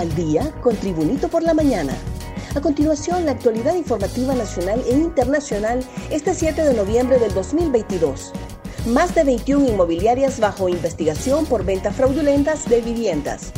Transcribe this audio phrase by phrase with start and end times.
[0.00, 1.92] al día con Tribunito por la mañana.
[2.54, 8.32] A continuación, la actualidad informativa nacional e internacional este 7 de noviembre del 2022.
[8.86, 13.52] Más de 21 inmobiliarias bajo investigación por ventas fraudulentas de viviendas.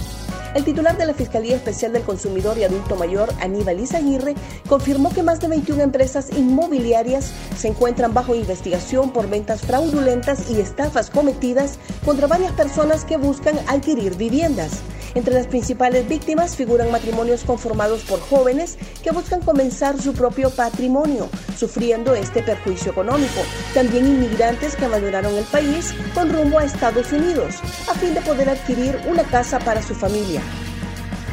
[0.56, 4.34] El titular de la Fiscalía Especial del Consumidor y Adulto Mayor, Aníbal Izaguirre,
[4.68, 10.60] confirmó que más de 21 empresas inmobiliarias se encuentran bajo investigación por ventas fraudulentas y
[10.60, 14.82] estafas cometidas contra varias personas que buscan adquirir viviendas.
[15.14, 21.28] Entre las principales víctimas figuran matrimonios conformados por jóvenes que buscan comenzar su propio patrimonio,
[21.56, 23.40] sufriendo este perjuicio económico.
[23.74, 27.56] También inmigrantes que abandonaron el país con rumbo a Estados Unidos,
[27.90, 30.40] a fin de poder adquirir una casa para su familia.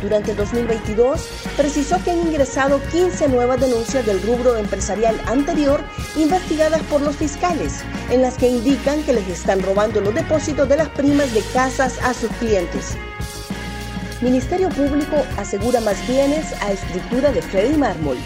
[0.02, 1.28] Durante 2022,
[1.58, 5.82] precisó que han ingresado 15 nuevas denuncias del rubro empresarial anterior
[6.16, 10.78] investigadas por los fiscales, en las que indican que les están robando los depósitos de
[10.78, 12.98] las primas de casas a sus clientes.
[14.22, 18.18] Ministerio Público asegura más bienes a estructura de Freddy Mármol.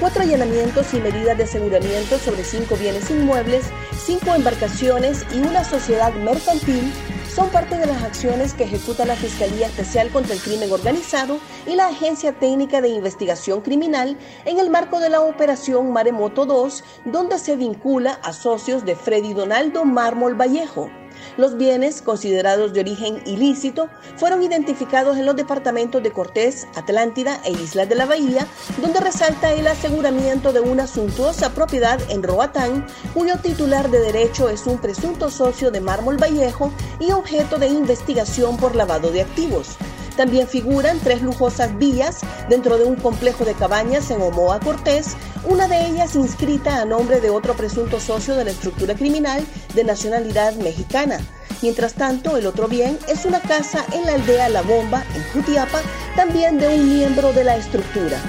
[0.00, 6.12] Cuatro allanamientos y medidas de aseguramiento sobre cinco bienes inmuebles, cinco embarcaciones y una sociedad
[6.14, 6.92] mercantil
[7.32, 11.76] son parte de las acciones que ejecuta la Fiscalía Especial contra el Crimen Organizado y
[11.76, 17.38] la Agencia Técnica de Investigación Criminal en el marco de la Operación Maremoto 2, donde
[17.38, 20.90] se vincula a socios de Freddy Donaldo Mármol Vallejo.
[21.36, 27.52] Los bienes, considerados de origen ilícito, fueron identificados en los departamentos de Cortés, Atlántida e
[27.52, 28.46] Islas de la Bahía,
[28.80, 34.66] donde resalta el aseguramiento de una suntuosa propiedad en Roatán, cuyo titular de derecho es
[34.66, 39.76] un presunto socio de Mármol Vallejo y objeto de investigación por lavado de activos.
[40.20, 42.18] También figuran tres lujosas vías
[42.50, 45.16] dentro de un complejo de cabañas en Omoa Cortés,
[45.48, 49.42] una de ellas inscrita a nombre de otro presunto socio de la estructura criminal
[49.74, 51.20] de nacionalidad mexicana.
[51.62, 55.80] Mientras tanto, el otro bien es una casa en la aldea La Bomba, en Jutiapa,
[56.16, 58.20] también de un miembro de la estructura.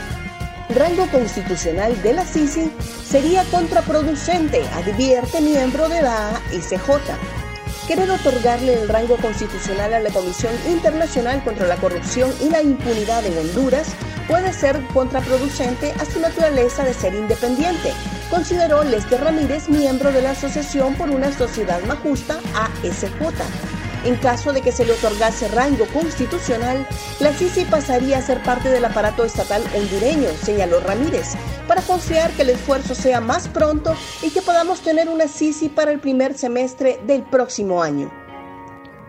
[0.74, 2.72] Rango constitucional de la CICI
[3.06, 7.41] sería contraproducente, advierte miembro de la ASJ
[7.92, 13.26] querer otorgarle el rango constitucional a la Comisión Internacional contra la Corrupción y la Impunidad
[13.26, 13.90] en Honduras
[14.30, 17.92] puede ser contraproducente a su naturaleza de ser independiente,
[18.30, 23.81] consideró Lester Ramírez, miembro de la Asociación por una Sociedad Más Justa, ASJ.
[24.04, 26.88] En caso de que se le otorgase rango constitucional,
[27.20, 31.34] la CICI pasaría a ser parte del aparato estatal hondureño, señaló Ramírez,
[31.68, 35.92] para confiar que el esfuerzo sea más pronto y que podamos tener una CICI para
[35.92, 38.12] el primer semestre del próximo año.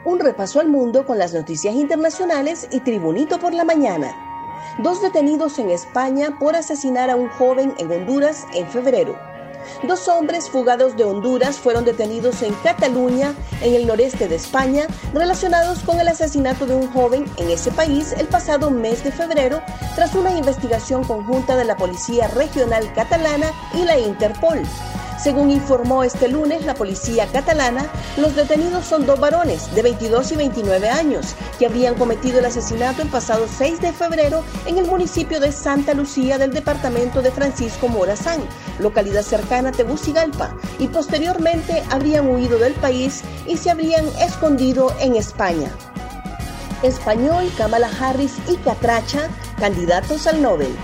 [0.05, 4.15] Un repaso al mundo con las noticias internacionales y Tribunito por la mañana.
[4.79, 9.32] Dos detenidos en España por asesinar a un joven en Honduras en febrero.
[9.83, 15.81] Dos hombres fugados de Honduras fueron detenidos en Cataluña, en el noreste de España, relacionados
[15.81, 19.63] con el asesinato de un joven en ese país el pasado mes de febrero,
[19.95, 24.63] tras una investigación conjunta de la Policía Regional Catalana y la Interpol.
[25.23, 30.37] Según informó este lunes la policía catalana, los detenidos son dos varones de 22 y
[30.37, 35.39] 29 años que habrían cometido el asesinato el pasado 6 de febrero en el municipio
[35.39, 38.41] de Santa Lucía del departamento de Francisco Morazán,
[38.81, 45.15] localidad cercana a Tegucigalpa, y posteriormente habrían huido del país y se habrían escondido en
[45.15, 45.71] España.
[46.83, 49.29] Español, Kamala Harris y Catracha,
[49.61, 50.75] candidatos al Nobel.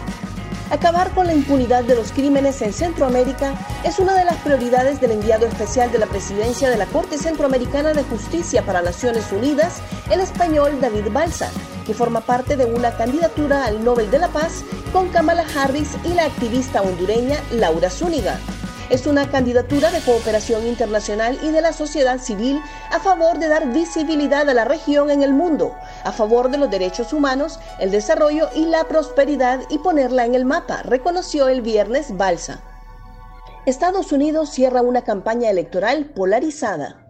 [0.71, 5.13] Acabar con la impunidad de los crímenes en Centroamérica es una de las prioridades del
[5.13, 9.81] enviado especial de la presidencia de la Corte Centroamericana de Justicia para Naciones Unidas,
[10.11, 11.51] el español David Balsa,
[11.87, 14.63] que forma parte de una candidatura al Nobel de la Paz
[14.93, 18.39] con Kamala Harris y la activista hondureña Laura Zúñiga.
[18.91, 22.59] Es una candidatura de cooperación internacional y de la sociedad civil
[22.91, 26.71] a favor de dar visibilidad a la región en el mundo, a favor de los
[26.71, 32.17] derechos humanos, el desarrollo y la prosperidad y ponerla en el mapa, reconoció el viernes
[32.17, 32.63] Balsa.
[33.67, 37.08] Estados Unidos cierra una campaña electoral polarizada.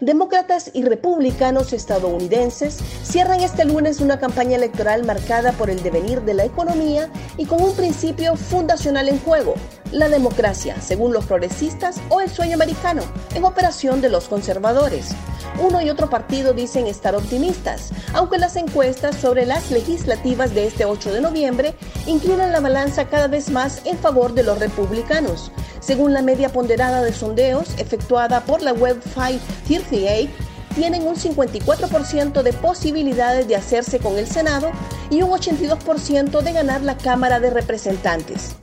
[0.00, 6.34] Demócratas y republicanos estadounidenses cierran este lunes una campaña electoral marcada por el devenir de
[6.34, 9.54] la economía y con un principio fundacional en juego,
[9.92, 13.02] la democracia, según los progresistas, o el sueño americano,
[13.34, 15.14] en operación de los conservadores.
[15.58, 20.84] Uno y otro partido dicen estar optimistas, aunque las encuestas sobre las legislativas de este
[20.84, 21.74] 8 de noviembre
[22.06, 25.50] inclinan la balanza cada vez más en favor de los republicanos.
[25.86, 30.32] Según la media ponderada de sondeos efectuada por la web 538,
[30.74, 34.72] tienen un 54% de posibilidades de hacerse con el Senado
[35.10, 38.56] y un 82% de ganar la Cámara de Representantes.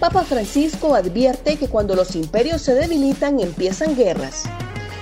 [0.00, 4.46] Papa Francisco advierte que cuando los imperios se debilitan empiezan guerras.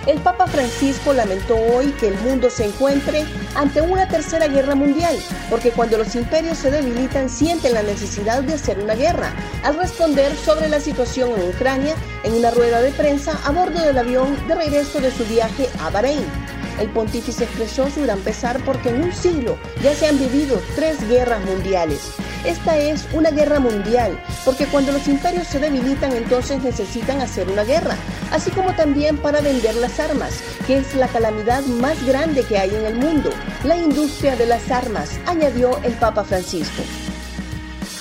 [0.07, 3.25] El Papa Francisco lamentó hoy que el mundo se encuentre
[3.55, 5.17] ante una tercera guerra mundial,
[5.49, 10.37] porque cuando los imperios se debilitan sienten la necesidad de hacer una guerra, al responder
[10.37, 14.55] sobre la situación en Ucrania en una rueda de prensa a bordo del avión de
[14.55, 16.44] regreso de su viaje a Bahrein.
[16.81, 20.97] El pontífice expresó su gran pesar porque en un siglo ya se han vivido tres
[21.09, 22.13] guerras mundiales.
[22.45, 27.65] Esta es una guerra mundial, porque cuando los imperios se debilitan entonces necesitan hacer una
[27.65, 27.97] guerra,
[28.33, 32.75] así como también para vender las armas, que es la calamidad más grande que hay
[32.75, 33.31] en el mundo,
[33.65, 36.83] la industria de las armas, añadió el Papa Francisco.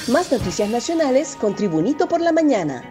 [0.10, 2.84] Más noticias nacionales con Tribunito por la Mañana.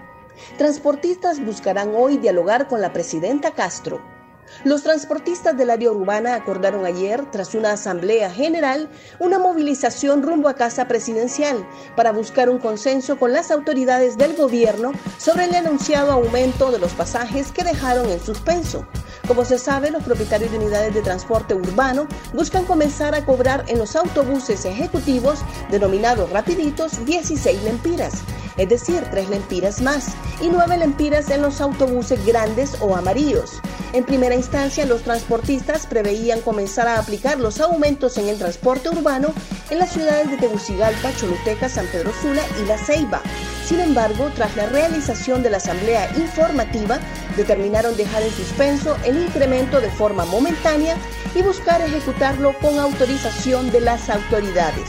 [0.57, 4.22] Transportistas buscarán hoy dialogar con la presidenta Castro.
[4.65, 10.55] Los transportistas del área urbana acordaron ayer, tras una asamblea general, una movilización rumbo a
[10.55, 11.67] Casa Presidencial
[11.97, 16.93] para buscar un consenso con las autoridades del gobierno sobre el anunciado aumento de los
[16.93, 18.87] pasajes que dejaron en suspenso.
[19.27, 23.79] Como se sabe, los propietarios de unidades de transporte urbano buscan comenzar a cobrar en
[23.79, 25.41] los autobuses ejecutivos
[25.71, 28.23] denominados rapiditos 16 lempiras
[28.57, 30.09] es decir, 3 lempiras más,
[30.41, 33.61] y 9 lempiras en los autobuses grandes o amarillos.
[33.93, 39.35] En primera instancia, los transportistas preveían comenzar a aplicar los aumentos en el transporte urbano
[39.69, 43.21] en las ciudades de Tegucigalpa, Choluteca, San Pedro Sula y La Ceiba.
[43.67, 47.01] Sin embargo, tras la realización de la asamblea informativa,
[47.37, 50.97] determinaron dejar en suspenso el incremento de forma momentánea
[51.35, 54.89] y buscar ejecutarlo con autorización de las autoridades.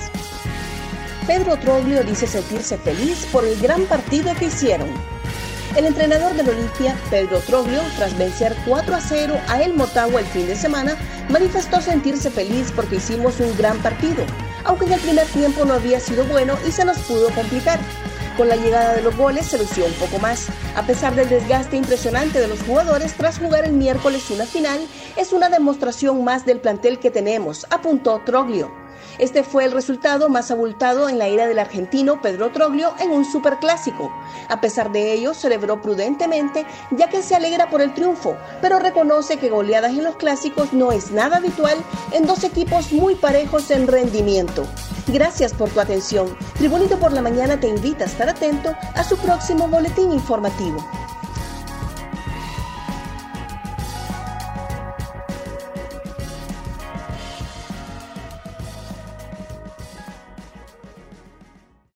[1.27, 5.12] Pedro Troglio dice sentirse feliz por el gran partido que hicieron.
[5.75, 10.27] El entrenador del Olimpia, Pedro Troglio, tras vencer 4 a 0 a El Motagua el
[10.27, 10.95] fin de semana,
[11.29, 14.23] manifestó sentirse feliz porque hicimos un gran partido,
[14.65, 17.79] aunque en el primer tiempo no había sido bueno y se nos pudo complicar.
[18.37, 20.47] Con la llegada de los goles se lució un poco más.
[20.75, 24.79] A pesar del desgaste impresionante de los jugadores tras jugar el miércoles una final,
[25.17, 28.82] es una demostración más del plantel que tenemos, apuntó Troglio.
[29.19, 33.25] Este fue el resultado más abultado en la ira del argentino Pedro Troglio en un
[33.25, 34.11] superclásico.
[34.49, 39.37] A pesar de ello, celebró prudentemente ya que se alegra por el triunfo, pero reconoce
[39.37, 41.77] que goleadas en los clásicos no es nada habitual
[42.11, 44.65] en dos equipos muy parejos en rendimiento.
[45.07, 46.35] Gracias por tu atención.
[46.57, 50.83] Tribunito por la Mañana te invita a estar atento a su próximo boletín informativo.